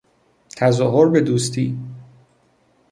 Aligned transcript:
تظاهر 0.57 1.07
به 1.09 1.21
دوستی 1.21 1.77